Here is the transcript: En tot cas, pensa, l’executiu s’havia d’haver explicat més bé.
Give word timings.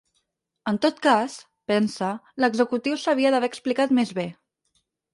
En 0.71 0.79
tot 0.85 1.01
cas, 1.07 1.35
pensa, 1.73 2.11
l’executiu 2.45 2.99
s’havia 3.05 3.37
d’haver 3.37 3.55
explicat 3.55 3.99
més 4.03 4.19
bé. 4.23 4.31